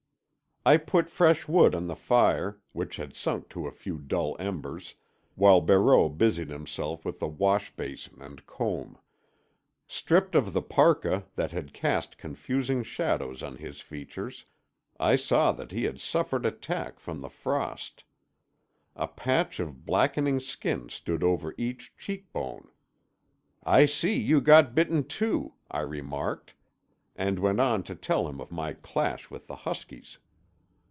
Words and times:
I 0.63 0.77
put 0.77 1.09
fresh 1.09 1.47
wood 1.47 1.73
on 1.73 1.87
the 1.87 1.95
fire, 1.95 2.59
which 2.71 2.97
had 2.97 3.15
sunk 3.15 3.49
to 3.49 3.65
a 3.65 3.71
few 3.71 3.97
dull 3.97 4.35
embers, 4.39 4.93
while 5.33 5.59
Barreau 5.59 6.07
busied 6.07 6.49
himself 6.51 7.03
with 7.03 7.17
the 7.19 7.27
wash 7.27 7.71
basin 7.75 8.21
and 8.21 8.45
comb. 8.45 8.99
Stripped 9.87 10.35
of 10.35 10.53
the 10.53 10.61
parka 10.61 11.25
that 11.35 11.49
had 11.49 11.73
cast 11.73 12.19
confusing 12.19 12.83
shadows 12.83 13.41
on 13.41 13.55
his 13.55 13.81
features 13.81 14.45
I 14.99 15.15
saw 15.15 15.51
that 15.53 15.71
he 15.71 15.85
had 15.85 15.99
suffered 15.99 16.45
attack 16.45 16.99
from 16.99 17.21
the 17.21 17.29
frost. 17.31 18.03
A 18.95 19.07
patch 19.07 19.59
of 19.59 19.83
blackening 19.83 20.39
skin 20.39 20.89
stood 20.89 21.23
over 21.23 21.55
each 21.57 21.97
cheek 21.97 22.31
bone. 22.31 22.67
"I 23.63 23.87
see 23.87 24.13
you 24.13 24.39
got 24.41 24.75
bitten, 24.75 25.05
too," 25.05 25.55
I 25.71 25.79
remarked—and 25.81 27.39
went 27.39 27.59
on 27.59 27.81
to 27.81 27.95
tell 27.95 28.27
him 28.29 28.39
of 28.39 28.51
my 28.51 28.73
clash 28.73 29.31
with 29.31 29.47
the 29.47 29.55
huskies. 29.55 30.19